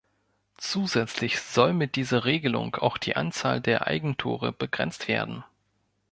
Zusätzlich 0.57 1.39
soll 1.41 1.73
mit 1.73 1.95
dieser 1.95 2.25
Regelung 2.25 2.75
auch 2.77 2.97
die 2.97 3.15
Anzahl 3.15 3.61
der 3.61 3.85
Eigentore 3.85 4.51
begrenzt 4.51 5.07
werden. 5.07 5.43